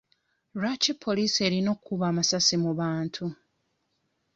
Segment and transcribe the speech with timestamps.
[0.59, 3.25] Lwaki poliisi erina okuba amasasi mu bantu.